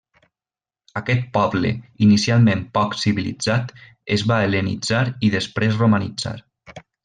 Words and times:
Aquest 1.01 1.27
poble, 1.35 1.71
inicialment 2.05 2.63
poc 2.79 2.97
civilitzat, 3.03 3.77
es 4.19 4.25
va 4.33 4.39
hel·lenitzar 4.47 5.03
i 5.29 5.31
després 5.39 5.79
romanitzar. 5.85 6.35